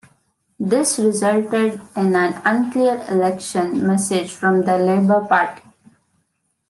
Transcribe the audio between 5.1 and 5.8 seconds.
Party.